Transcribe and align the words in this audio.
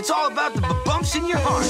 It's 0.00 0.10
all 0.10 0.32
about 0.32 0.54
the 0.54 0.62
bumps 0.86 1.14
in 1.14 1.26
your 1.28 1.36
heart. 1.36 1.66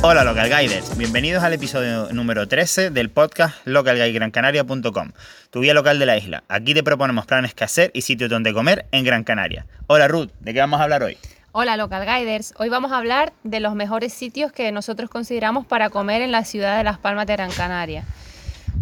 Hola 0.00 0.22
Local 0.22 0.48
Guiders, 0.48 0.96
bienvenidos 0.96 1.42
al 1.42 1.52
episodio 1.52 2.12
número 2.12 2.46
13 2.46 2.90
del 2.90 3.10
podcast 3.10 3.66
localguidegrancanaria.com, 3.66 5.10
tu 5.50 5.62
guía 5.62 5.74
local 5.74 5.98
de 5.98 6.06
la 6.06 6.16
isla. 6.16 6.44
Aquí 6.46 6.74
te 6.74 6.84
proponemos 6.84 7.26
planes 7.26 7.54
que 7.54 7.64
hacer 7.64 7.90
y 7.92 8.02
sitios 8.02 8.30
donde 8.30 8.54
comer 8.54 8.86
en 8.92 9.04
Gran 9.04 9.24
Canaria. 9.24 9.66
Hola 9.88 10.06
Ruth, 10.06 10.30
¿de 10.38 10.54
qué 10.54 10.60
vamos 10.60 10.78
a 10.78 10.84
hablar 10.84 11.02
hoy? 11.02 11.18
Hola 11.50 11.76
Local 11.76 12.06
Guiders, 12.06 12.54
hoy 12.58 12.68
vamos 12.68 12.92
a 12.92 12.98
hablar 12.98 13.32
de 13.42 13.58
los 13.58 13.74
mejores 13.74 14.12
sitios 14.12 14.52
que 14.52 14.70
nosotros 14.70 15.10
consideramos 15.10 15.66
para 15.66 15.90
comer 15.90 16.22
en 16.22 16.30
la 16.30 16.44
ciudad 16.44 16.78
de 16.78 16.84
Las 16.84 16.98
Palmas 16.98 17.26
de 17.26 17.32
Gran 17.32 17.50
Canaria. 17.50 18.04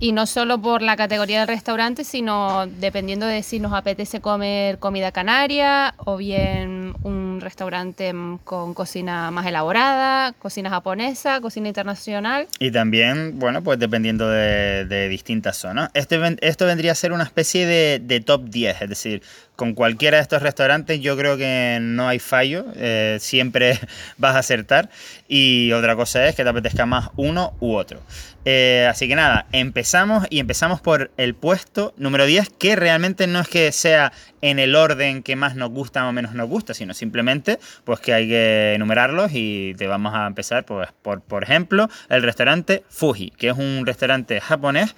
Y 0.01 0.12
no 0.12 0.27
solo 0.27 0.61
por 0.61 0.80
la 0.80 0.96
categoría 0.96 1.41
del 1.41 1.49
restaurante, 1.49 2.05
sino 2.05 2.67
dependiendo 2.67 3.27
de 3.27 3.43
si 3.43 3.59
nos 3.59 3.73
apetece 3.73 4.21
comer 4.21 4.79
comida 4.79 5.11
canaria 5.11 5.95
o 5.99 6.17
bien 6.17 6.95
un 7.03 7.41
restaurante 7.41 8.13
con 8.45 8.75
cocina 8.75 9.31
más 9.31 9.46
elaborada, 9.46 10.32
cocina 10.35 10.71
japonesa, 10.71 11.41
cocina 11.41 11.69
internacional. 11.69 12.46
Y 12.61 12.71
también, 12.71 13.39
bueno, 13.39 13.63
pues 13.63 13.79
dependiendo 13.79 14.29
de, 14.29 14.85
de 14.85 15.08
distintas 15.08 15.57
zonas. 15.57 15.91
Este, 15.95 16.19
esto 16.43 16.67
vendría 16.67 16.93
a 16.93 16.94
ser 16.94 17.13
una 17.13 17.25
especie 17.25 17.67
de, 17.67 18.00
de 18.00 18.21
top 18.21 18.44
10, 18.44 18.83
es 18.83 18.89
decir, 18.89 19.22
con 19.58 19.75
cualquiera 19.75 20.18
de 20.18 20.22
estos 20.22 20.40
restaurantes 20.40 21.00
yo 21.00 21.17
creo 21.17 21.36
que 21.36 21.79
no 21.80 22.07
hay 22.07 22.21
fallo, 22.21 22.66
eh, 22.76 23.16
siempre 23.18 23.76
vas 24.16 24.36
a 24.36 24.39
acertar. 24.39 24.89
Y 25.26 25.72
otra 25.72 25.96
cosa 25.96 26.29
es 26.29 26.36
que 26.36 26.44
te 26.44 26.49
apetezca 26.49 26.86
más 26.86 27.11
uno 27.16 27.54
u 27.58 27.75
otro. 27.75 28.00
Eh, 28.44 28.86
así 28.89 29.08
que 29.08 29.16
nada, 29.16 29.46
empezamos 29.50 30.29
y 30.30 30.39
empezamos 30.39 30.80
por 30.80 31.11
el 31.16 31.35
puesto 31.35 31.93
número 31.96 32.25
10, 32.25 32.50
que 32.50 32.77
realmente 32.77 33.27
no 33.27 33.41
es 33.41 33.48
que 33.48 33.72
sea 33.72 34.12
en 34.42 34.61
el 34.61 34.77
orden 34.77 35.25
que 35.25 35.34
más 35.34 35.56
nos 35.56 35.70
gusta 35.70 36.06
o 36.06 36.12
menos 36.12 36.34
nos 36.34 36.48
gusta, 36.48 36.72
sino 36.72 36.94
simplemente 36.94 37.58
pues 37.83 37.98
que 37.98 38.14
hay 38.14 38.28
que 38.28 38.74
enumerarlos 38.74 39.33
y 39.34 39.74
te 39.77 39.88
vamos 39.88 40.14
a 40.14 40.28
empezar 40.28 40.66
pues, 40.66 40.88
por, 41.02 41.20
por 41.20 41.42
ejemplo, 41.42 41.90
el 42.08 42.22
restaurante 42.22 42.84
Fuji, 42.90 43.30
que 43.30 43.48
es 43.48 43.58
un 43.58 43.84
restaurante 43.84 44.40
japonés 44.40 44.94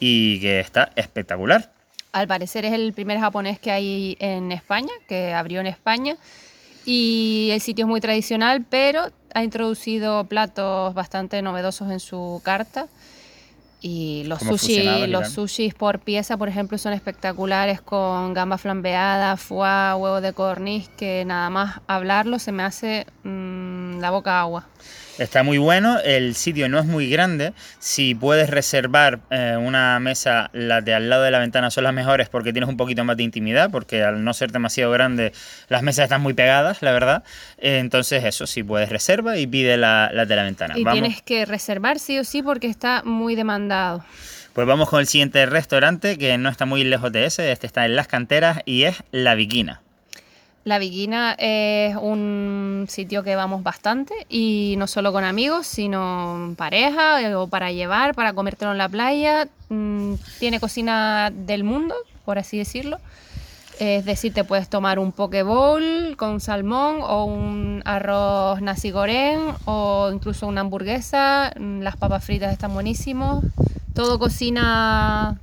y 0.00 0.40
que 0.40 0.58
está 0.58 0.90
espectacular. 0.96 1.70
Al 2.12 2.26
parecer 2.26 2.64
es 2.64 2.72
el 2.72 2.92
primer 2.92 3.18
japonés 3.18 3.58
que 3.58 3.70
hay 3.70 4.16
en 4.20 4.52
España, 4.52 4.92
que 5.08 5.32
abrió 5.32 5.60
en 5.60 5.66
España. 5.66 6.16
Y 6.84 7.50
el 7.52 7.60
sitio 7.60 7.84
es 7.84 7.88
muy 7.88 8.00
tradicional, 8.00 8.64
pero 8.68 9.10
ha 9.34 9.44
introducido 9.44 10.24
platos 10.24 10.94
bastante 10.94 11.40
novedosos 11.42 11.90
en 11.90 12.00
su 12.00 12.40
carta. 12.44 12.88
Y 13.82 14.24
los, 14.24 14.40
sushi, 14.40 15.06
los 15.06 15.30
sushis 15.30 15.72
por 15.72 16.00
pieza, 16.00 16.36
por 16.36 16.48
ejemplo, 16.48 16.76
son 16.76 16.92
espectaculares 16.92 17.80
con 17.80 18.34
gamba 18.34 18.58
flambeada, 18.58 19.36
foie, 19.38 19.94
huevo 19.94 20.20
de 20.20 20.34
corniz, 20.34 20.88
que 20.90 21.24
nada 21.24 21.48
más 21.48 21.80
hablarlo 21.86 22.38
se 22.38 22.52
me 22.52 22.62
hace 22.62 23.06
mm, 23.24 23.59
la 24.00 24.10
boca 24.10 24.40
agua. 24.40 24.66
Está 25.18 25.42
muy 25.42 25.58
bueno, 25.58 25.98
el 26.02 26.34
sitio 26.34 26.68
no 26.70 26.78
es 26.78 26.86
muy 26.86 27.10
grande. 27.10 27.52
Si 27.78 28.14
puedes 28.14 28.48
reservar 28.48 29.20
eh, 29.30 29.54
una 29.60 30.00
mesa, 30.00 30.48
las 30.54 30.82
de 30.82 30.94
al 30.94 31.10
lado 31.10 31.24
de 31.24 31.30
la 31.30 31.38
ventana 31.40 31.70
son 31.70 31.84
las 31.84 31.92
mejores 31.92 32.30
porque 32.30 32.52
tienes 32.52 32.70
un 32.70 32.78
poquito 32.78 33.04
más 33.04 33.18
de 33.18 33.24
intimidad, 33.24 33.70
porque 33.70 34.02
al 34.02 34.24
no 34.24 34.32
ser 34.32 34.50
demasiado 34.50 34.90
grande, 34.92 35.32
las 35.68 35.82
mesas 35.82 36.04
están 36.04 36.22
muy 36.22 36.32
pegadas, 36.32 36.80
la 36.80 36.92
verdad. 36.92 37.22
Eh, 37.58 37.78
entonces, 37.80 38.24
eso, 38.24 38.46
si 38.46 38.62
puedes 38.62 38.88
reserva 38.88 39.36
y 39.36 39.46
pide 39.46 39.76
la- 39.76 40.10
las 40.12 40.26
de 40.26 40.36
la 40.36 40.44
ventana. 40.44 40.78
Y 40.78 40.84
Vamos, 40.84 41.00
tienes 41.00 41.20
que 41.22 41.44
reservar 41.44 41.98
sí 41.98 42.18
o 42.18 42.24
sí 42.24 42.42
porque 42.42 42.68
está 42.68 43.02
muy 43.04 43.34
demandado. 43.34 44.02
Pues 44.54 44.66
vamos 44.66 44.88
con 44.88 45.00
el 45.00 45.06
siguiente 45.06 45.44
restaurante 45.44 46.16
que 46.16 46.38
no 46.38 46.48
está 46.48 46.64
muy 46.64 46.82
lejos 46.82 47.12
de 47.12 47.26
ese. 47.26 47.52
Este 47.52 47.66
está 47.66 47.84
en 47.84 47.94
las 47.94 48.08
canteras 48.08 48.60
y 48.64 48.84
es 48.84 48.96
La 49.12 49.34
Viquina. 49.34 49.82
La 50.64 50.78
Viquina 50.78 51.34
es 51.38 51.96
un 51.96 52.84
sitio 52.88 53.22
que 53.22 53.34
vamos 53.34 53.62
bastante 53.62 54.12
y 54.28 54.74
no 54.76 54.86
solo 54.86 55.10
con 55.10 55.24
amigos, 55.24 55.66
sino 55.66 56.54
pareja 56.58 57.22
eh, 57.22 57.34
o 57.34 57.46
para 57.46 57.72
llevar, 57.72 58.14
para 58.14 58.34
comértelo 58.34 58.72
en 58.72 58.78
la 58.78 58.88
playa. 58.88 59.48
Mm, 59.70 60.14
Tiene 60.38 60.60
cocina 60.60 61.30
del 61.32 61.64
mundo, 61.64 61.94
por 62.26 62.38
así 62.38 62.58
decirlo. 62.58 62.98
Es 63.78 64.04
decir, 64.04 64.34
te 64.34 64.44
puedes 64.44 64.68
tomar 64.68 64.98
un 64.98 65.12
poke 65.12 65.42
bowl 65.42 66.14
con 66.18 66.40
salmón 66.40 66.98
o 67.00 67.24
un 67.24 67.82
arroz 67.86 68.60
nasi 68.60 68.90
goreng 68.90 69.54
o 69.64 70.10
incluso 70.12 70.46
una 70.46 70.60
hamburguesa. 70.60 71.54
Mm, 71.58 71.80
Las 71.80 71.96
papas 71.96 72.22
fritas 72.22 72.52
están 72.52 72.74
buenísimos. 72.74 73.42
Todo 73.94 74.18
cocina 74.18 75.38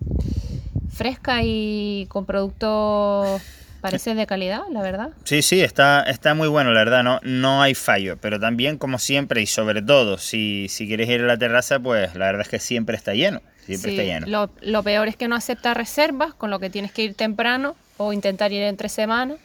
fresca 0.92 1.42
y 1.44 2.06
con 2.10 2.26
productos 2.26 3.42
parece 3.82 4.16
de 4.16 4.26
calidad, 4.28 4.62
la 4.72 4.82
verdad. 4.82 5.10
Sí, 5.24 5.42
sí, 5.42 5.62
está, 5.62 6.04
está 6.04 6.34
muy 6.34 6.48
bueno, 6.48 6.72
la 6.72 6.80
verdad, 6.80 7.04
no, 7.04 7.20
no 7.24 7.62
hay 7.62 7.76
fallo. 7.76 8.18
Pero 8.18 8.40
también, 8.40 8.78
como 8.78 9.00
siempre, 9.00 9.42
y 9.42 9.46
sobre 9.46 9.82
todo, 9.82 10.18
si, 10.18 10.68
si 10.70 10.88
quieres 10.88 11.10
ir 11.10 11.22
a 11.22 11.26
la 11.26 11.38
terraza, 11.38 11.80
pues 11.80 12.16
la 12.16 12.26
verdad 12.26 12.42
es 12.42 12.50
que 12.50 12.60
siempre 12.60 12.96
está 12.96 13.14
lleno. 13.14 13.42
Siempre 13.66 13.92
Sí, 13.92 14.00
está 14.00 14.04
lleno. 14.04 14.28
Lo, 14.28 14.50
lo 14.62 14.84
peor 14.84 15.08
es 15.08 15.16
que 15.16 15.28
no 15.28 15.36
acepta 15.36 15.74
reservas, 15.74 16.34
con 16.34 16.50
lo 16.50 16.60
que 16.60 16.70
tienes 16.70 16.92
que 16.92 17.04
ir 17.04 17.14
temprano 17.14 17.76
o 17.98 18.14
intentar 18.14 18.52
ir 18.52 18.64
entre 18.64 18.90
semanas. 18.90 19.38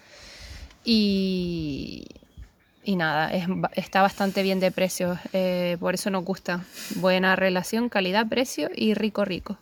Y, 0.85 2.07
y 2.85 2.97
nada, 2.97 3.33
es 3.33 3.47
está 3.75 4.03
bastante 4.03 4.43
bien 4.43 4.61
de 4.61 4.71
precios, 4.73 5.19
eh, 5.33 5.77
por 5.81 5.95
eso 5.95 6.11
nos 6.11 6.25
gusta. 6.25 6.65
Buena 6.97 7.37
relación, 7.37 7.89
calidad, 7.89 8.27
precio 8.29 8.71
y 8.75 8.95
rico, 8.95 9.25
rico. 9.25 9.59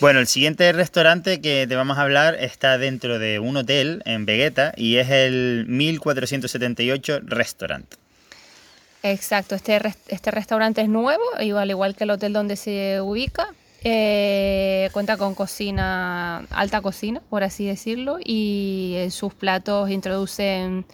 Bueno, 0.00 0.20
el 0.20 0.26
siguiente 0.26 0.70
restaurante 0.72 1.40
que 1.40 1.66
te 1.66 1.74
vamos 1.76 1.98
a 1.98 2.02
hablar 2.02 2.34
está 2.36 2.78
dentro 2.78 3.18
de 3.18 3.38
un 3.38 3.56
hotel 3.56 4.02
en 4.04 4.26
Vegeta 4.26 4.72
y 4.76 4.96
es 4.96 5.10
el 5.10 5.64
1478 5.68 7.20
Restaurant. 7.24 7.86
Exacto, 9.02 9.54
este, 9.54 9.80
este 10.08 10.30
restaurante 10.32 10.80
es 10.80 10.88
nuevo, 10.88 11.22
al 11.36 11.70
igual 11.70 11.94
que 11.94 12.04
el 12.04 12.10
hotel 12.10 12.32
donde 12.32 12.56
se 12.56 13.00
ubica. 13.00 13.48
eh, 13.88 14.88
cuenta 14.92 15.16
con 15.16 15.34
cocina, 15.36 16.38
alta 16.50 16.80
cocina, 16.80 17.22
por 17.30 17.44
así 17.44 17.66
decirlo, 17.66 18.18
y 18.24 18.94
en 18.96 19.10
sus 19.12 19.32
platos 19.34 19.90
introducen 19.90 20.84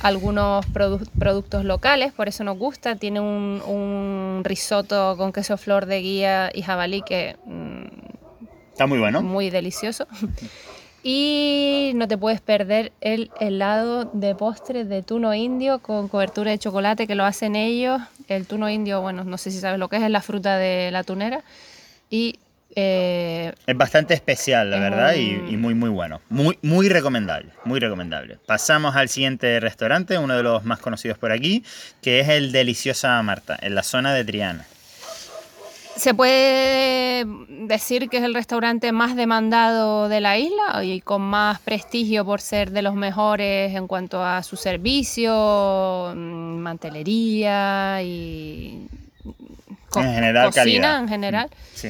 algunos 0.00 0.66
produ- 0.68 1.08
productos 1.18 1.64
locales, 1.64 2.12
por 2.12 2.28
eso 2.28 2.44
nos 2.44 2.58
gusta. 2.58 2.96
Tiene 2.96 3.20
un, 3.20 3.62
un 3.66 4.42
risotto 4.44 5.16
con 5.16 5.32
queso 5.32 5.56
flor 5.56 5.86
de 5.86 6.00
guía 6.00 6.50
y 6.54 6.62
jabalí 6.62 7.02
que 7.02 7.36
mm, 7.46 7.81
Está 8.82 8.88
muy 8.88 8.98
bueno. 8.98 9.22
muy 9.22 9.50
delicioso. 9.50 10.06
Y 11.04 11.90
no 11.96 12.06
te 12.06 12.16
puedes 12.16 12.40
perder 12.40 12.92
el 13.00 13.32
helado 13.40 14.04
de 14.12 14.36
postre 14.36 14.84
de 14.84 15.02
tuno 15.02 15.34
indio 15.34 15.80
con 15.80 16.06
cobertura 16.06 16.52
de 16.52 16.60
chocolate 16.60 17.08
que 17.08 17.16
lo 17.16 17.24
hacen 17.24 17.56
ellos. 17.56 18.00
El 18.28 18.46
tuno 18.46 18.70
indio, 18.70 19.00
bueno, 19.00 19.24
no 19.24 19.36
sé 19.36 19.50
si 19.50 19.58
sabes 19.58 19.80
lo 19.80 19.88
que 19.88 19.96
es, 19.96 20.02
es 20.04 20.10
la 20.10 20.22
fruta 20.22 20.58
de 20.58 20.92
la 20.92 21.02
tunera. 21.02 21.42
Y 22.08 22.38
eh, 22.76 23.52
Es 23.66 23.76
bastante 23.76 24.14
especial, 24.14 24.70
la 24.70 24.76
Es 24.76 24.82
verdad, 24.82 25.14
y, 25.16 25.32
y 25.52 25.56
muy, 25.56 25.74
muy 25.74 25.90
bueno. 25.90 26.20
Muy, 26.28 26.56
muy 26.62 26.88
recomendable, 26.88 27.50
muy 27.64 27.80
recomendable. 27.80 28.38
Pasamos 28.46 28.94
al 28.94 29.08
siguiente 29.08 29.58
restaurante, 29.58 30.18
uno 30.18 30.36
de 30.36 30.44
los 30.44 30.64
más 30.64 30.78
conocidos 30.78 31.18
por 31.18 31.32
aquí, 31.32 31.64
que 32.00 32.20
es 32.20 32.28
el 32.28 32.52
Deliciosa 32.52 33.20
Marta, 33.24 33.58
en 33.60 33.74
la 33.74 33.82
zona 33.82 34.14
de 34.14 34.24
Triana. 34.24 34.66
Se 35.96 36.14
puede 36.14 37.24
decir 37.66 38.08
que 38.08 38.18
es 38.18 38.24
el 38.24 38.34
restaurante 38.34 38.92
más 38.92 39.14
demandado 39.16 40.08
de 40.08 40.20
la 40.20 40.38
isla 40.38 40.82
y 40.84 41.00
con 41.00 41.22
más 41.22 41.60
prestigio 41.60 42.24
por 42.24 42.40
ser 42.40 42.70
de 42.70 42.82
los 42.82 42.94
mejores 42.94 43.74
en 43.74 43.86
cuanto 43.86 44.22
a 44.24 44.42
su 44.42 44.56
servicio, 44.56 46.12
mm, 46.14 46.56
mantelería 46.58 48.02
y 48.02 48.86
co- 49.90 50.00
En 50.00 50.14
general, 50.14 50.46
cocina 50.46 50.62
calidad. 50.64 50.98
en 51.00 51.08
general. 51.08 51.50
Sí. 51.74 51.88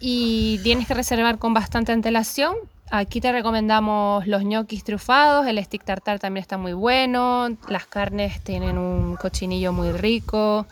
y 0.00 0.60
tienes 0.62 0.86
que 0.86 0.94
reservar 0.94 1.38
con 1.38 1.52
bastante 1.54 1.90
antelación. 1.90 2.54
Aquí 2.90 3.20
te 3.20 3.32
recomendamos 3.32 4.28
los 4.28 4.44
ñoquis 4.44 4.84
trufados, 4.84 5.44
el 5.48 5.62
stick 5.62 5.82
tartar 5.84 6.20
también 6.20 6.40
está 6.42 6.56
muy 6.56 6.72
bueno, 6.72 7.48
las 7.68 7.84
carnes 7.86 8.40
tienen 8.44 8.78
un 8.78 9.16
cochinillo 9.16 9.72
muy 9.72 9.90
rico 9.90 10.66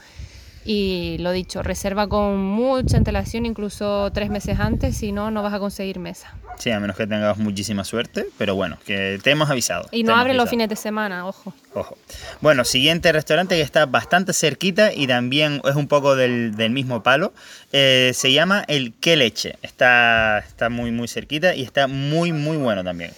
y 0.67 1.17
lo 1.21 1.31
dicho, 1.33 1.63
reserva 1.63 2.09
con 2.09 2.39
mucha 2.39 2.97
antelación, 2.97 3.47
incluso 3.47 4.11
tres 4.13 4.29
meses 4.31 4.59
antes, 4.59 4.97
si 4.97 5.13
no, 5.13 5.31
no 5.31 5.43
vas 5.43 5.55
a 5.55 5.59
conseguir 5.59 5.99
mesa. 6.01 6.35
Sí, 6.59 6.71
a 6.71 6.81
menos 6.81 6.97
que 6.97 7.07
tengas 7.07 7.37
muchísima 7.39 7.85
suerte, 7.85 8.27
pero 8.39 8.55
bueno, 8.55 8.79
que 8.85 9.21
te 9.23 9.31
hemos 9.31 9.49
avisado. 9.51 9.89
Y 9.93 10.03
no 10.03 10.13
hemos 10.13 10.23
abre 10.23 10.35
los 10.35 10.49
fines 10.51 10.69
de 10.69 10.77
semana, 10.77 11.27
ojo. 11.27 11.55
Ojo. 11.75 11.97
Bueno, 12.41 12.65
siguiente 12.65 13.13
restaurante 13.13 13.55
que 13.57 13.61
está 13.61 13.87
bastante 13.87 14.33
cerquita 14.33 14.93
y 14.93 15.07
también 15.07 15.61
es 15.69 15.77
un 15.77 15.87
poco 15.87 16.17
del, 16.17 16.57
del 16.57 16.71
mismo 16.73 17.03
palo. 17.03 17.33
eh, 17.73 18.13
se 18.15 18.33
llama 18.33 18.65
el 18.69 18.95
Que 18.95 19.17
Leche. 19.17 19.57
Está, 19.63 20.39
está 20.39 20.69
muy, 20.71 20.91
muy 20.91 21.09
cerquita 21.09 21.55
y 21.55 21.63
está 21.63 21.87
muy, 21.87 22.33
muy 22.33 22.57
bueno 22.57 22.83
también. 22.83 23.13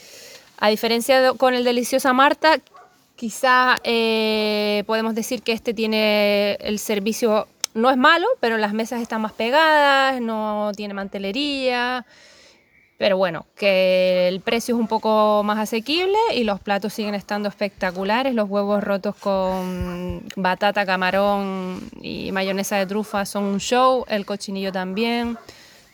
A 0.59 0.69
diferencia 0.71 1.21
de- 1.21 1.37
con 1.39 1.55
el 1.55 1.63
Deliciosa 1.63 2.13
Marta, 2.13 2.59
quizá 3.19 3.77
eh, 3.83 4.85
podemos 4.87 5.13
decir 5.13 5.43
que 5.43 5.51
este 5.51 5.75
tiene 5.75 6.53
el 6.61 6.79
servicio, 6.79 7.49
no 7.75 7.91
es 7.91 7.97
malo, 7.97 8.29
pero 8.39 8.59
las 8.59 8.73
mesas 8.73 9.03
están 9.03 9.21
más 9.23 9.33
pegadas, 9.33 10.21
no 10.21 10.71
tiene 10.77 10.95
mantelería 10.95 12.07
Pero 12.97 13.17
bueno, 13.17 13.47
que 13.57 14.29
el 14.29 14.41
precio 14.41 14.77
es 14.77 14.81
un 14.81 14.87
poco 14.87 15.43
más 15.45 15.59
asequible 15.59 16.17
y 16.33 16.45
los 16.45 16.61
platos 16.61 16.93
siguen 16.93 17.17
estando 17.17 17.49
espectaculares. 17.49 18.35
Los 18.35 18.49
huevos 18.49 18.85
rotos 18.85 19.17
con 19.17 20.23
batata, 20.37 20.87
camarón 20.87 21.81
y 22.01 22.31
mayonesa 22.31 22.77
de 22.77 22.87
trufa 22.87 23.25
son 23.27 23.45
un 23.45 23.59
show. 23.59 24.05
El 24.09 24.27
cochinillo 24.27 24.71
también. 24.71 25.37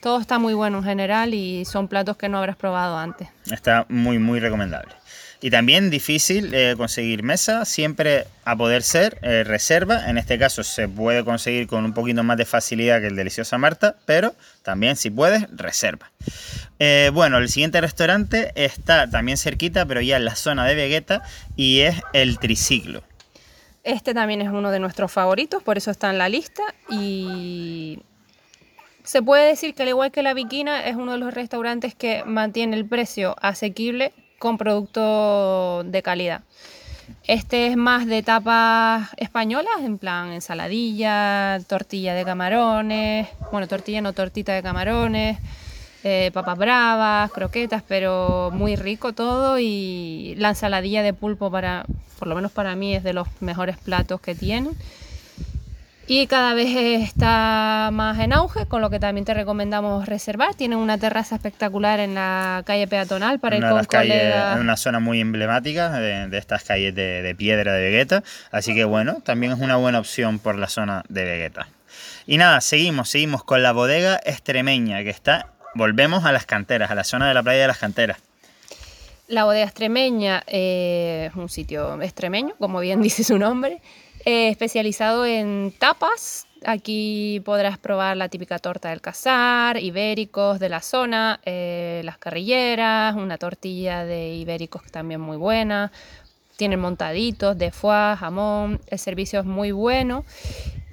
Todo 0.04 0.20
está 0.20 0.38
muy 0.38 0.52
bueno 0.52 0.76
en 0.76 0.84
general 0.84 1.32
y 1.32 1.64
son 1.64 1.88
platos 1.88 2.18
que 2.18 2.28
no 2.28 2.36
habrás 2.36 2.56
probado 2.56 2.98
antes. 2.98 3.26
Está 3.50 3.86
muy, 3.88 4.18
muy 4.18 4.38
recomendable. 4.38 4.92
Y 5.40 5.48
también 5.48 5.88
difícil 5.88 6.52
eh, 6.52 6.74
conseguir 6.76 7.22
mesa, 7.22 7.64
siempre 7.64 8.26
a 8.44 8.54
poder 8.54 8.82
ser 8.82 9.18
eh, 9.22 9.44
reserva. 9.44 10.10
En 10.10 10.18
este 10.18 10.38
caso 10.38 10.62
se 10.62 10.88
puede 10.88 11.24
conseguir 11.24 11.66
con 11.66 11.86
un 11.86 11.94
poquito 11.94 12.22
más 12.22 12.36
de 12.36 12.44
facilidad 12.44 13.00
que 13.00 13.06
el 13.06 13.16
Deliciosa 13.16 13.56
Marta, 13.56 13.96
pero 14.04 14.34
también 14.62 14.96
si 14.96 15.08
puedes, 15.08 15.46
reserva. 15.56 16.12
Eh, 16.78 17.10
bueno, 17.14 17.38
el 17.38 17.48
siguiente 17.48 17.80
restaurante 17.80 18.52
está 18.56 19.08
también 19.08 19.38
cerquita, 19.38 19.86
pero 19.86 20.02
ya 20.02 20.18
en 20.18 20.26
la 20.26 20.34
zona 20.34 20.66
de 20.66 20.74
Vegeta, 20.74 21.22
y 21.56 21.80
es 21.80 21.96
el 22.12 22.38
Triciclo. 22.38 23.02
Este 23.84 24.12
también 24.12 24.42
es 24.42 24.48
uno 24.48 24.70
de 24.70 24.80
nuestros 24.80 25.10
favoritos, 25.10 25.62
por 25.62 25.78
eso 25.78 25.90
está 25.90 26.10
en 26.10 26.18
la 26.18 26.28
lista. 26.28 26.62
Y 26.90 28.00
se 29.04 29.22
puede 29.22 29.46
decir 29.46 29.74
que 29.74 29.82
al 29.82 29.90
igual 29.90 30.10
que 30.10 30.22
la 30.22 30.34
Viquina, 30.34 30.84
es 30.86 30.96
uno 30.96 31.12
de 31.12 31.18
los 31.18 31.34
restaurantes 31.34 31.94
que 31.94 32.24
mantiene 32.24 32.76
el 32.76 32.86
precio 32.86 33.36
asequible 33.40 34.12
con 34.38 34.58
productos 34.58 35.90
de 35.90 36.02
calidad. 36.02 36.42
Este 37.24 37.66
es 37.66 37.76
más 37.76 38.06
de 38.06 38.22
tapas 38.22 39.10
españolas, 39.18 39.80
en 39.80 39.98
plan 39.98 40.32
ensaladilla, 40.32 41.60
tortilla 41.66 42.14
de 42.14 42.24
camarones, 42.24 43.28
bueno, 43.52 43.68
tortilla 43.68 44.00
no, 44.00 44.14
tortita 44.14 44.54
de 44.54 44.62
camarones, 44.62 45.38
eh, 46.02 46.30
papas 46.32 46.56
bravas, 46.56 47.30
croquetas, 47.30 47.82
pero 47.86 48.50
muy 48.54 48.74
rico 48.74 49.12
todo 49.12 49.58
y 49.58 50.34
la 50.38 50.50
ensaladilla 50.50 51.02
de 51.02 51.12
pulpo 51.12 51.50
para, 51.50 51.84
por 52.18 52.26
lo 52.26 52.34
menos 52.34 52.52
para 52.52 52.74
mí, 52.74 52.94
es 52.94 53.02
de 53.04 53.12
los 53.12 53.28
mejores 53.40 53.76
platos 53.76 54.20
que 54.22 54.34
tienen 54.34 54.74
y 56.06 56.26
cada 56.26 56.54
vez 56.54 56.68
está 57.02 57.90
más 57.92 58.18
en 58.18 58.32
auge, 58.32 58.66
con 58.66 58.80
lo 58.82 58.90
que 58.90 59.00
también 59.00 59.24
te 59.24 59.32
recomendamos 59.32 60.06
reservar. 60.06 60.54
Tienen 60.54 60.78
una 60.78 60.98
terraza 60.98 61.36
espectacular 61.36 62.00
en 62.00 62.14
la 62.14 62.62
calle 62.66 62.86
peatonal 62.86 63.38
para 63.38 63.56
ir 63.56 63.62
con 63.66 63.84
colegas. 63.84 64.60
Una 64.60 64.76
zona 64.76 65.00
muy 65.00 65.20
emblemática 65.20 65.90
de, 65.90 66.36
estas 66.36 66.64
calles 66.64 66.94
de, 66.94 67.34
piedra 67.36 67.72
de 67.72 67.90
Vegeta, 67.90 68.22
así 68.50 68.74
que 68.74 68.84
bueno, 68.84 69.22
también 69.24 69.52
es 69.52 69.58
una 69.58 69.76
buena 69.76 69.98
opción 69.98 70.38
por 70.38 70.56
la 70.56 70.68
zona 70.68 71.04
de 71.08 71.24
Vegeta. 71.24 71.68
Y 72.26 72.38
nada, 72.38 72.60
seguimos, 72.60 73.08
seguimos 73.08 73.44
con 73.44 73.62
la 73.62 73.72
bodega 73.72 74.20
extremeña 74.24 75.02
que 75.02 75.10
está, 75.10 75.52
volvemos 75.74 76.24
a 76.24 76.32
las 76.32 76.44
canteras, 76.44 76.90
a 76.90 76.94
la 76.94 77.04
zona 77.04 77.28
de 77.28 77.34
la 77.34 77.42
playa 77.42 77.62
de 77.62 77.68
las 77.68 77.78
canteras. 77.78 78.18
La 79.26 79.44
bodega 79.44 79.64
extremeña 79.64 80.42
eh, 80.46 81.28
es 81.30 81.36
un 81.36 81.48
sitio 81.48 82.00
extremeño, 82.02 82.54
como 82.58 82.80
bien 82.80 83.00
dice 83.02 83.24
su 83.24 83.38
nombre. 83.38 83.80
Eh, 84.24 84.48
especializado 84.48 85.26
en 85.26 85.74
tapas. 85.78 86.46
Aquí 86.64 87.42
podrás 87.44 87.76
probar 87.76 88.16
la 88.16 88.30
típica 88.30 88.58
torta 88.58 88.88
del 88.88 89.02
cazar, 89.02 89.76
ibéricos 89.76 90.58
de 90.58 90.70
la 90.70 90.80
zona, 90.80 91.40
eh, 91.44 92.00
las 92.04 92.16
carrilleras, 92.16 93.16
una 93.16 93.36
tortilla 93.36 94.06
de 94.06 94.34
ibéricos 94.34 94.90
también 94.90 95.20
muy 95.20 95.36
buena. 95.36 95.92
Tienen 96.56 96.80
montaditos 96.80 97.58
de 97.58 97.70
foie, 97.70 98.16
jamón, 98.16 98.80
el 98.86 98.98
servicio 98.98 99.40
es 99.40 99.46
muy 99.46 99.72
bueno 99.72 100.24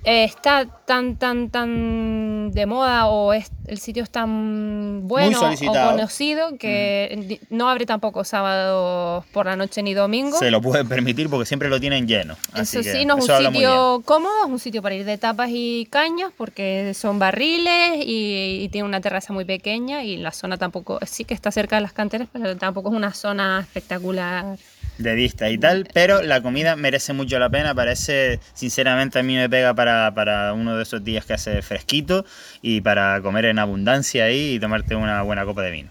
eh, 0.04 0.24
está 0.24 0.66
tan, 0.66 1.16
tan, 1.18 1.52
tan 1.52 2.52
de 2.52 2.66
moda 2.66 3.06
o 3.06 3.34
es, 3.34 3.52
el 3.68 3.78
sitio 3.78 4.02
es 4.02 4.10
tan 4.10 5.08
bueno 5.08 5.40
o 5.40 5.74
conocido 5.74 6.58
que 6.58 7.40
no 7.52 7.70
abre 7.70 7.86
tampoco 7.86 8.24
sábado 8.24 9.24
por 9.32 9.46
la 9.46 9.56
noche 9.56 9.84
ni 9.84 9.94
domingo. 9.94 10.40
Se 10.40 10.50
lo 10.50 10.60
pueden 10.60 10.88
permitir 10.88 11.30
porque 11.30 11.46
siempre 11.46 11.70
lo 11.70 11.80
tienen 11.80 12.08
lleno. 12.08 12.36
eso 12.56 12.82
sí, 12.82 13.06
no 13.06 13.20
es 13.20 13.30
un 13.30 13.46
sitio 13.46 14.02
cómodo, 14.04 14.46
es 14.46 14.52
un 14.52 14.60
sitio 14.60 14.82
para 14.82 14.96
ir 14.96 15.06
de 15.06 15.20
tapas 15.20 15.50
y 15.52 15.88
cañas 15.92 16.32
porque 16.36 16.94
son 16.96 17.20
barriles 17.20 17.98
y, 18.04 18.62
y, 18.64 18.70
tiene 18.70 18.88
una 18.88 19.02
terraza 19.02 19.34
muy 19.34 19.46
pequeña 19.46 20.04
y 20.04 20.18
la 20.18 20.32
zona 20.32 20.58
tampoco, 20.58 21.00
sí 21.06 21.26
que 21.26 21.36
está 21.36 21.52
cerca 21.52 21.76
de 21.76 21.84
las 21.84 21.94
canteras, 21.94 22.28
pero 22.34 22.58
tampoco 22.58 22.90
es 22.90 22.96
una 22.96 23.14
zona 23.14 23.60
espectacular 23.62 24.58
de 25.04 25.16
vista 25.16 25.50
y 25.50 25.58
tal, 25.58 25.88
pero 25.94 26.22
la 26.22 26.42
comida 26.42 26.76
merece 26.76 27.14
mucho 27.14 27.40
la 27.40 27.50
pena, 27.50 27.74
parece, 27.76 28.40
sinceramente 28.54 29.20
a 29.20 29.24
mí 29.24 29.36
me 29.36 29.50
pega 29.50 29.74
para, 29.74 30.14
para, 30.14 30.54
uno 30.54 30.78
de 30.78 30.84
esos 30.84 31.04
días 31.04 31.26
que 31.26 31.34
hace 31.34 31.62
fresquito 31.62 32.26
y 32.62 32.82
para 32.82 33.22
comer 33.22 33.46
en 33.46 33.60
abundancia 33.60 34.26
ahí 34.26 34.56
y 34.56 34.60
tomarte 34.60 34.96
una 34.96 35.22
buena 35.22 35.46
copa 35.46 35.62
de 35.62 35.72
vino. 35.72 35.90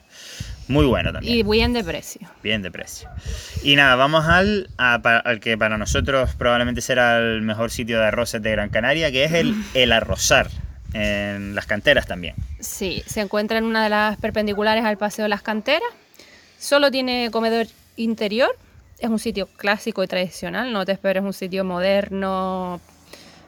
Muy 0.69 0.87
bueno 0.87 1.13
también. 1.13 1.37
Y 1.37 1.43
bien 1.43 1.73
de 1.73 1.83
precio. 1.83 2.29
Bien 2.45 2.63
de 2.63 2.71
precio. 2.71 3.09
Y 3.65 3.75
nada, 3.75 3.97
vamos 3.97 4.27
al, 4.27 4.71
al 4.77 5.41
que 5.41 5.59
para 5.59 5.77
nosotros 5.79 6.37
probablemente 6.37 6.81
será 6.81 7.19
el 7.19 7.43
mejor 7.43 7.73
sitio 7.73 7.99
de 7.99 8.07
arroces 8.07 8.41
de 8.41 8.53
Gran 8.53 8.69
Canaria, 8.69 9.11
que 9.11 9.25
es 9.25 9.33
el, 9.33 9.57
el 9.75 9.91
Arrozar, 9.91 10.49
en 10.93 11.57
las 11.57 11.67
canteras 11.67 12.07
también. 12.07 12.37
Sí, 12.61 13.03
se 13.07 13.21
encuentra 13.21 13.59
en 13.59 13.65
una 13.65 13.83
de 13.83 13.91
las 13.91 14.17
perpendiculares 14.19 14.85
al 14.85 14.97
Paseo 14.97 15.25
de 15.25 15.29
las 15.29 15.43
Canteras. 15.43 15.89
Solo 16.59 16.93
tiene 16.93 17.31
comedor 17.33 17.67
interior, 17.97 18.57
es 19.01 19.09
un 19.09 19.19
sitio 19.19 19.47
clásico 19.47 20.03
y 20.03 20.07
tradicional, 20.07 20.73
no 20.73 20.85
te 20.85 20.93
esperes 20.93 21.23
un 21.23 21.33
sitio 21.33 21.65
moderno, 21.65 22.81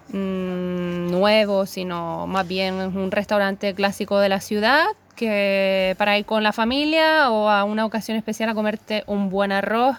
mm, 0.09 1.11
nuevo, 1.11 1.67
sino 1.67 2.27
más 2.27 2.47
bien 2.47 2.75
un 2.75 3.11
restaurante 3.11 3.75
clásico 3.75 4.19
de 4.19 4.29
la 4.29 4.41
ciudad 4.41 4.87
que 5.17 5.95
para 5.99 6.19
ir 6.19 6.25
con 6.25 6.43
la 6.43 6.53
familia 6.53 7.31
o 7.31 7.49
a 7.49 7.65
una 7.65 7.85
ocasión 7.85 8.17
especial 8.17 8.49
a 8.49 8.55
comerte 8.55 9.05
un 9.07 9.31
buen 9.31 9.53
arroz, 9.53 9.97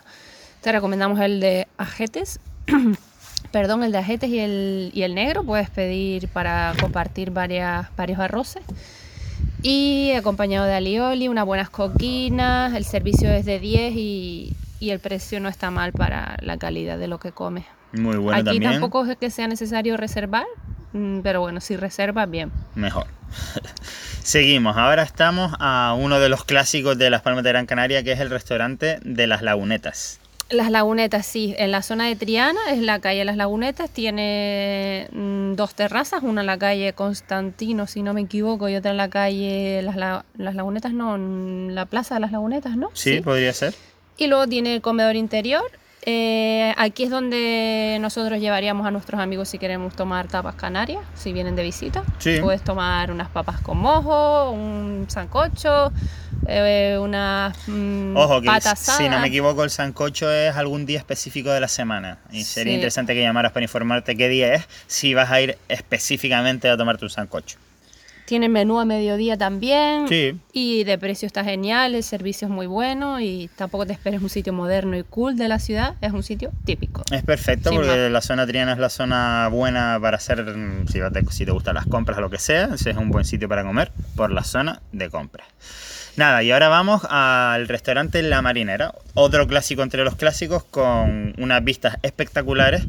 te 0.62 0.72
recomendamos 0.72 1.20
el 1.20 1.40
de 1.40 1.68
ajetes. 1.78 2.40
Perdón, 3.52 3.84
el 3.84 3.92
de 3.92 4.00
ajetes 4.00 4.30
y 4.32 4.40
el, 4.40 4.92
y 4.94 5.04
el 5.04 5.14
negro. 5.14 5.44
Puedes 5.44 5.70
pedir 5.70 6.28
para 6.30 6.74
compartir 6.82 7.30
varias, 7.30 7.96
varios 7.96 8.20
arroces 8.20 8.64
y 9.64 10.12
acompañado 10.12 10.66
de 10.66 10.74
alioli, 10.74 11.30
unas 11.30 11.46
buenas 11.46 11.70
coquinas, 11.70 12.74
el 12.74 12.84
servicio 12.84 13.32
es 13.32 13.46
de 13.46 13.60
10 13.60 13.94
y, 13.96 14.54
y 14.84 14.92
el 14.92 15.00
precio 15.00 15.40
no 15.40 15.48
está 15.48 15.72
mal 15.72 15.94
para 15.94 16.36
la 16.42 16.58
calidad 16.58 16.98
de 16.98 17.08
lo 17.08 17.18
que 17.18 17.32
come. 17.32 17.66
Muy 17.94 18.18
bueno 18.18 18.38
Aquí 18.38 18.46
también. 18.46 18.72
tampoco 18.74 19.06
es 19.06 19.16
que 19.16 19.30
sea 19.30 19.48
necesario 19.48 19.96
reservar, 19.96 20.46
mm, 20.92 21.22
pero 21.22 21.40
bueno, 21.40 21.62
si 21.62 21.78
reservas, 21.78 22.30
bien. 22.30 22.52
Mejor. 22.76 23.08
Seguimos, 24.24 24.76
ahora 24.76 25.04
estamos 25.04 25.54
a 25.60 25.96
uno 25.98 26.20
de 26.20 26.28
los 26.28 26.44
clásicos 26.44 26.98
de 26.98 27.10
Las 27.10 27.22
Palmas 27.22 27.46
de 27.46 27.52
Gran 27.52 27.66
Canaria, 27.66 28.04
que 28.04 28.12
es 28.12 28.20
el 28.20 28.30
restaurante 28.30 29.00
de 29.04 29.26
Las 29.26 29.42
Lagunetas. 29.42 30.20
Las 30.50 30.70
Lagunetas, 30.70 31.26
sí, 31.26 31.56
en 31.58 31.72
la 31.72 31.82
zona 31.82 32.08
de 32.08 32.18
Triana 32.18 32.60
es 32.70 32.80
la 32.80 33.00
calle 33.00 33.24
Las 33.24 33.38
Lagunetas, 33.38 33.90
tiene 33.90 35.08
mm, 35.14 35.54
dos 35.54 35.76
terrazas, 35.76 36.24
una 36.24 36.42
en 36.42 36.48
la 36.48 36.58
calle 36.58 36.92
Constantino, 36.92 37.88
si 37.88 38.04
no 38.04 38.14
me 38.14 38.20
equivoco, 38.20 38.68
y 38.68 38.76
otra 38.76 38.92
en 38.92 38.98
la 38.98 39.10
calle 39.10 39.82
Las, 39.82 39.96
las 39.96 40.56
Lagunetas, 40.56 40.92
no, 40.92 41.16
en 41.16 41.74
la 41.74 41.86
Plaza 41.86 42.16
de 42.16 42.20
las 42.20 42.34
Lagunetas, 42.34 42.76
¿no? 42.76 42.90
sí, 42.94 43.22
podría 43.22 43.54
ser. 43.54 43.74
Y 44.18 44.28
luego 44.28 44.48
tiene 44.48 44.76
el 44.76 44.82
comedor 44.82 45.16
interior. 45.16 45.64
Eh, 46.06 46.74
aquí 46.78 47.04
es 47.04 47.10
donde 47.10 47.98
nosotros 48.02 48.40
llevaríamos 48.42 48.86
a 48.86 48.92
nuestros 48.92 49.22
amigos 49.22 49.48
si 49.48 49.58
queremos 49.58 49.96
tomar 49.96 50.28
tapas 50.28 50.56
canarias, 50.56 51.02
si 51.16 51.32
vienen 51.32 51.56
de 51.56 51.64
visita. 51.64 52.04
Puedes 52.42 52.62
tomar 52.62 53.10
unas 53.10 53.30
papas 53.30 53.62
con 53.62 53.78
mojo, 53.78 54.52
un 54.52 55.06
sancocho, 55.08 55.94
eh, 56.46 56.98
unas 57.00 57.56
mm, 57.68 58.18
Ojo, 58.18 58.42
que 58.42 58.50
si 58.76 59.08
no 59.08 59.20
me 59.20 59.28
equivoco, 59.28 59.64
el 59.64 59.70
sancocho 59.70 60.30
es 60.30 60.56
algún 60.58 60.86
día 60.86 61.00
específico 61.00 61.52
de 61.52 61.62
la 61.62 61.70
semana. 61.70 62.18
Y 62.32 62.44
sería 62.44 62.74
interesante 62.74 63.14
que 63.14 63.22
llamaras 63.22 63.54
para 63.54 63.64
informarte 63.64 64.18
qué 64.18 64.28
día 64.28 64.54
es, 64.56 64.68
si 64.88 65.14
vas 65.14 65.32
a 65.32 65.40
ir 65.40 65.58
específicamente 65.70 66.70
a 66.70 66.76
tomarte 66.76 67.06
un 67.06 67.12
sancocho. 67.12 67.58
Tiene 68.34 68.50
menú 68.50 68.80
a 68.80 68.86
mediodía 68.86 69.38
también. 69.38 70.08
Sí. 70.08 70.36
Y 70.54 70.86
de 70.86 70.98
precio 70.98 71.28
está 71.28 71.44
genial, 71.44 71.94
el 71.94 72.02
servicio 72.02 72.48
es 72.48 72.52
muy 72.52 72.66
bueno 72.66 73.22
y 73.22 73.48
tampoco 73.56 73.86
te 73.86 73.94
esperes 73.94 74.24
un 74.24 74.30
sitio 74.30 74.54
moderno 74.54 74.98
y 74.98 75.04
cool 75.04 75.38
de 75.38 75.48
la 75.48 75.60
ciudad, 75.60 75.98
es 76.02 76.14
un 76.14 76.24
sitio 76.24 76.50
típico. 76.66 77.04
Es 77.12 77.22
perfecto 77.22 77.70
porque 77.70 78.10
la 78.10 78.22
zona 78.22 78.48
Triana 78.48 78.74
es 78.74 78.80
la 78.80 78.90
zona 78.90 79.50
buena 79.50 80.00
para 80.02 80.18
hacer, 80.18 80.44
si 80.88 80.94
te, 80.94 81.26
si 81.32 81.46
te 81.46 81.52
gustan 81.52 81.76
las 81.76 81.86
compras 81.86 82.18
o 82.18 82.22
lo 82.22 82.32
que 82.32 82.40
sea, 82.40 82.70
es 82.74 82.98
un 82.98 83.12
buen 83.12 83.24
sitio 83.24 83.48
para 83.48 83.64
comer 83.64 83.92
por 84.16 84.32
la 84.32 84.44
zona 84.44 84.82
de 84.92 85.12
compras. 85.12 85.46
Nada, 86.16 86.42
y 86.42 86.50
ahora 86.50 86.70
vamos 86.70 87.04
al 87.08 87.68
restaurante 87.68 88.24
La 88.24 88.42
Marinera, 88.42 88.96
otro 89.14 89.46
clásico 89.46 89.84
entre 89.84 90.04
los 90.04 90.16
clásicos 90.16 90.64
con 90.64 91.36
unas 91.38 91.64
vistas 91.64 91.98
espectaculares 92.02 92.82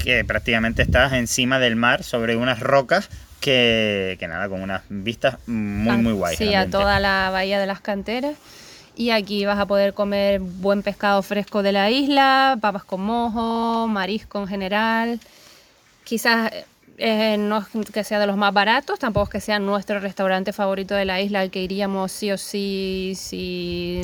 que 0.00 0.24
prácticamente 0.24 0.82
estás 0.82 1.12
encima 1.12 1.58
del 1.58 1.74
mar 1.74 2.04
sobre 2.04 2.36
unas 2.36 2.60
rocas 2.60 3.08
que, 3.42 4.26
nada, 4.28 4.48
con 4.48 4.62
unas 4.62 4.82
vistas 4.88 5.36
muy, 5.46 5.96
muy 5.98 6.12
guay. 6.12 6.36
Sí, 6.36 6.54
a 6.54 6.70
toda 6.70 7.00
la 7.00 7.28
bahía 7.30 7.60
de 7.60 7.66
las 7.66 7.80
canteras. 7.80 8.34
Y 8.94 9.10
aquí 9.10 9.44
vas 9.44 9.58
a 9.58 9.66
poder 9.66 9.94
comer 9.94 10.40
buen 10.40 10.82
pescado 10.82 11.22
fresco 11.22 11.62
de 11.62 11.72
la 11.72 11.90
isla, 11.90 12.58
papas 12.60 12.84
con 12.84 13.02
mojo, 13.02 13.88
marisco 13.88 14.38
en 14.38 14.46
general. 14.46 15.20
Quizás 16.04 16.52
Eh, 16.98 17.36
no 17.38 17.58
es 17.58 17.90
que 17.90 18.04
sea 18.04 18.18
de 18.20 18.26
los 18.26 18.36
más 18.36 18.52
baratos, 18.52 18.98
tampoco 18.98 19.24
es 19.24 19.30
que 19.30 19.40
sea 19.40 19.58
nuestro 19.58 19.98
restaurante 20.00 20.52
favorito 20.52 20.94
de 20.94 21.04
la 21.04 21.20
isla 21.20 21.40
al 21.40 21.50
que 21.50 21.62
iríamos 21.62 22.12
sí 22.12 22.30
o 22.30 22.38
sí 22.38 23.14
si 23.16 24.00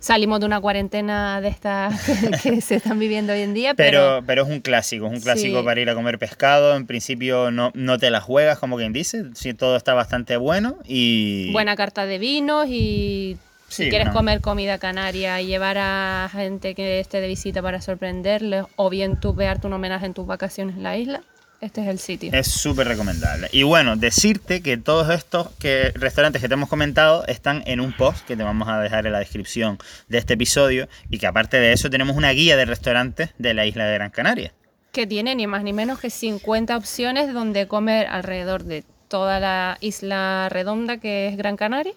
salimos 0.00 0.40
de 0.40 0.46
una 0.46 0.60
cuarentena 0.60 1.40
de 1.40 1.48
estas 1.48 2.02
que, 2.42 2.50
que 2.50 2.60
se 2.60 2.76
están 2.76 2.98
viviendo 2.98 3.32
hoy 3.32 3.40
en 3.40 3.54
día. 3.54 3.74
Pero, 3.74 4.22
pero 4.26 4.42
es 4.44 4.48
un 4.48 4.60
clásico, 4.60 5.06
es 5.06 5.12
un 5.12 5.20
clásico 5.20 5.58
Sí. 5.60 5.64
para 5.64 5.80
ir 5.80 5.88
a 5.90 5.94
comer 5.94 6.18
pescado. 6.18 6.76
En 6.76 6.86
principio 6.86 7.50
no, 7.50 7.70
no 7.74 7.98
te 7.98 8.10
la 8.10 8.20
juegas, 8.20 8.58
como 8.58 8.76
quien 8.76 8.92
dice. 8.92 9.24
Sí, 9.34 9.54
todo 9.54 9.76
está 9.76 9.94
bastante 9.94 10.36
bueno 10.36 10.76
y... 10.84 11.50
buena 11.52 11.76
carta 11.76 12.06
de 12.06 12.18
vinos 12.18 12.66
y 12.68 13.36
si 13.68 13.84
Sí, 13.84 13.88
quieres 13.90 14.10
comer 14.10 14.40
comida 14.40 14.78
canaria 14.78 15.40
y 15.40 15.46
llevar 15.46 15.76
a 15.78 16.28
gente 16.32 16.74
que 16.74 17.00
esté 17.00 17.20
de 17.20 17.26
visita 17.28 17.62
para 17.62 17.80
sorprenderles 17.80 18.64
o 18.76 18.90
bien 18.90 19.18
tú 19.18 19.34
vearte 19.34 19.66
un 19.66 19.72
homenaje 19.72 20.06
en 20.06 20.14
tus 20.14 20.24
vacaciones 20.26 20.76
en 20.76 20.82
la 20.84 20.96
isla, 20.96 21.22
este 21.60 21.82
es 21.82 21.88
el 21.88 21.98
sitio. 21.98 22.30
Es 22.32 22.48
súper 22.48 22.86
recomendable. 22.88 23.48
Y 23.52 23.62
bueno, 23.62 23.96
decirte 23.96 24.62
que 24.62 24.76
todos 24.76 25.10
estos 25.10 25.48
que, 25.58 25.92
restaurantes 25.94 26.42
que 26.42 26.48
te 26.48 26.54
hemos 26.54 26.68
comentado 26.68 27.26
están 27.26 27.62
en 27.66 27.80
un 27.80 27.92
post 27.92 28.26
que 28.26 28.36
te 28.36 28.42
vamos 28.42 28.68
a 28.68 28.80
dejar 28.80 29.06
en 29.06 29.12
la 29.12 29.18
descripción 29.18 29.78
de 30.08 30.18
este 30.18 30.34
episodio 30.34 30.88
y 31.10 31.18
que 31.18 31.26
aparte 31.26 31.58
de 31.58 31.72
eso 31.72 31.90
tenemos 31.90 32.16
una 32.16 32.30
guía 32.30 32.56
de 32.56 32.64
restaurantes 32.64 33.30
de 33.38 33.54
la 33.54 33.66
isla 33.66 33.86
de 33.86 33.94
Gran 33.94 34.10
Canaria. 34.10 34.52
que 34.92 35.06
tiene 35.06 35.34
ni 35.34 35.46
más 35.46 35.62
ni 35.62 35.74
menos 35.74 35.98
que 35.98 36.08
50 36.08 36.74
opciones 36.76 37.32
donde 37.34 37.68
comer 37.68 38.06
alrededor 38.06 38.64
de 38.64 38.82
toda 39.08 39.40
la 39.40 39.76
isla 39.80 40.48
redonda 40.50 40.96
que 40.96 41.28
es 41.28 41.36
Gran 41.36 41.56
Canaria. 41.56 41.92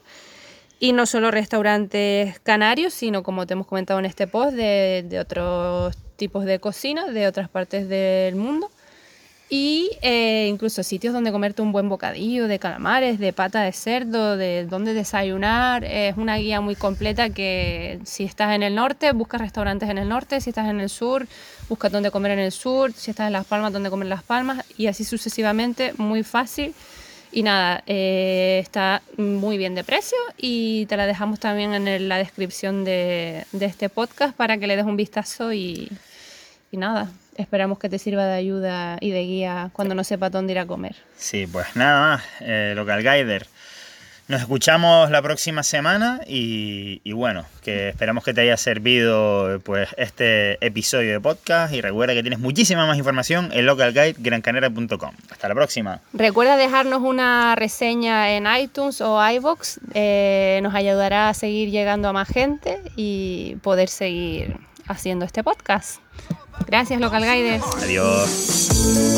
Y 0.82 0.94
no 0.94 1.06
solo 1.06 1.30
restaurantes 1.32 2.40
canarios, 2.40 2.94
sino 2.94 3.22
como 3.24 3.46
te 3.46 3.54
hemos 3.54 3.68
comentado 3.68 4.00
en 4.00 4.06
este 4.06 4.28
post, 4.28 4.54
de, 4.54 5.06
de 5.08 5.20
otros 5.20 5.98
tipos 6.20 6.46
de 6.46 6.60
cocina 6.60 7.08
de 7.08 7.28
otras 7.28 7.50
partes 7.50 7.90
del 7.90 8.36
mundo. 8.36 8.70
Y 9.52 9.90
eh, 10.04 10.48
incluso 10.48 10.84
sitios 10.84 11.12
donde 11.12 11.32
comerte 11.32 11.64
un 11.64 11.72
buen 11.72 11.90
bocadillo 11.90 12.48
de 12.48 12.60
calamares, 12.60 13.18
de 13.18 13.34
pata 13.34 13.64
de 13.64 13.72
cerdo, 13.72 14.38
de 14.38 14.68
dónde 14.68 14.94
desayunar. 14.94 15.84
Es 15.84 16.18
una 16.18 16.38
guía 16.38 16.62
muy 16.62 16.76
completa 16.76 17.32
que 17.32 18.00
si 18.06 18.26
estás 18.26 18.54
en 18.54 18.62
el 18.62 18.76
norte, 18.76 19.12
busca 19.12 19.40
restaurantes 19.40 19.90
en 19.90 19.98
el 19.98 20.08
norte. 20.08 20.40
Si 20.40 20.52
estás 20.52 20.70
en 20.70 20.80
el 20.80 20.90
sur, 20.90 21.26
busca 21.68 21.90
dónde 21.90 22.12
comer 22.12 22.34
en 22.34 22.40
el 22.40 22.52
sur. 22.52 22.94
Si 22.94 23.10
estás 23.10 23.26
en 23.26 23.34
Las 23.34 23.48
Palmas, 23.48 23.74
dónde 23.74 23.90
comer 23.90 24.06
en 24.06 24.10
Las 24.10 24.24
Palmas. 24.24 24.64
Y 24.78 24.86
así 24.86 25.04
sucesivamente, 25.04 25.94
muy 25.98 26.22
fácil. 26.22 26.76
Y 27.32 27.42
nada, 27.42 27.84
eh, 27.88 28.60
está 28.62 29.02
muy 29.18 29.58
bien 29.58 29.74
de 29.74 29.84
precio 29.84 30.18
y 30.38 30.86
te 30.88 30.98
la 30.98 31.06
dejamos 31.08 31.40
también 31.40 31.74
en 31.74 32.10
la 32.10 32.18
descripción 32.18 32.84
de, 32.84 33.46
de 33.52 33.66
este 33.66 33.90
podcast 33.90 34.36
para 34.36 34.58
que 34.58 34.66
le 34.66 34.76
des 34.76 34.86
un 34.86 34.98
vistazo 34.98 35.54
y, 35.54 35.92
y 36.72 36.78
nada, 36.78 37.10
esperamos 37.38 37.80
que 37.80 37.90
te 37.90 38.00
sirva 38.00 38.26
de 38.26 38.34
ayuda 38.34 38.98
y 39.02 39.12
de 39.12 39.24
guía 39.24 39.70
cuando 39.74 39.96
no 39.96 40.04
sepas 40.04 40.32
dónde 40.32 40.54
ir 40.54 40.60
a 40.60 40.66
comer. 40.66 40.96
Sí, 41.18 41.48
pues 41.48 41.76
nada 41.76 42.00
más, 42.00 42.24
eh, 42.42 42.74
Local 42.76 43.02
Guider. 43.02 43.48
Nos 44.30 44.42
escuchamos 44.42 45.10
la 45.10 45.24
próxima 45.24 45.64
semana 45.64 46.22
y, 46.28 47.02
y 47.04 47.14
bueno, 47.14 47.46
que 47.64 47.90
esperamos 47.90 48.24
que 48.24 48.32
te 48.32 48.42
haya 48.42 48.58
servido 48.58 49.60
pues 49.64 49.90
este 49.98 50.64
episodio 50.64 51.14
de 51.14 51.20
podcast 51.20 51.74
y 51.74 51.82
recuerda 51.82 52.14
que 52.14 52.22
tienes 52.22 52.38
muchísima 52.38 52.86
más 52.86 53.00
información 53.00 53.50
en 53.54 53.66
localguidegrancanaria.com. 53.66 55.16
Hasta 55.32 55.48
la 55.48 55.56
próxima. 55.56 56.02
Recuerda 56.14 56.58
dejarnos 56.58 57.02
una 57.02 57.56
reseña 57.56 58.36
en 58.36 58.46
iTunes 58.46 59.02
o 59.02 59.20
iVoox, 59.20 59.80
eh, 59.96 60.60
nos 60.62 60.76
ayudará 60.76 61.30
a 61.30 61.34
seguir 61.34 61.72
llegando 61.72 62.08
a 62.08 62.14
más 62.14 62.28
gente 62.28 62.84
y 62.96 63.56
poder 63.64 63.90
seguir 63.90 64.58
haciendo 64.88 65.26
este 65.26 65.44
podcast. 65.44 66.02
Gracias, 66.68 67.00
Local 67.00 67.24
Guides. 67.24 67.64
Adiós. 67.82 69.09